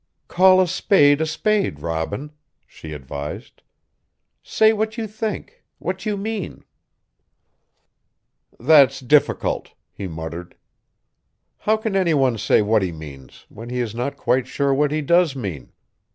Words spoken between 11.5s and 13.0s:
"How can any one say what he